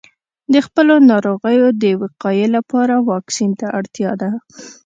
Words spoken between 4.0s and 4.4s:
ده.